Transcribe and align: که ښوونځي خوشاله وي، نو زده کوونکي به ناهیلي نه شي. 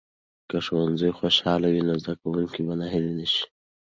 که 0.49 0.57
ښوونځي 0.65 1.09
خوشاله 1.17 1.67
وي، 1.73 1.81
نو 1.87 1.93
زده 2.03 2.13
کوونکي 2.21 2.61
به 2.67 2.73
ناهیلي 2.79 3.13
نه 3.19 3.25
شي. 3.33 3.45